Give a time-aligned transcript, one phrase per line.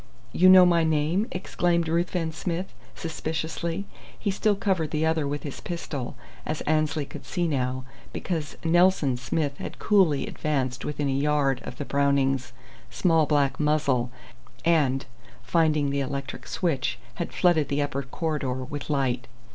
[0.33, 3.85] "You know my name?" exclaimed Ruthven Smith, suspiciously.
[4.17, 9.15] He still covered the other with his pistol, as Annesley could see now, because "Nelson
[9.15, 12.51] Smith" had coolly advanced within a yard of the Browning's
[12.89, 14.09] small black muzzle,
[14.65, 15.05] and,
[15.43, 19.27] finding the electric switch, had flooded the upper corridor with light.